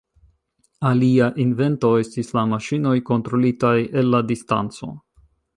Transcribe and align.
Alia 0.91 1.27
invento 1.43 1.91
estis 2.05 2.33
la 2.39 2.45
maŝinoj 2.55 2.97
kontrolitaj 3.13 3.77
el 4.03 4.13
la 4.15 4.27
distanco. 4.33 4.95